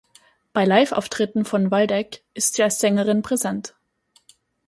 Bei 0.51 0.65
Liveauftritten 0.65 1.45
von 1.45 1.69
Waldeck 1.69 2.23
ist 2.33 2.55
sie 2.55 2.63
als 2.63 2.79
Sängerin 2.79 3.21
präsent. 3.21 3.75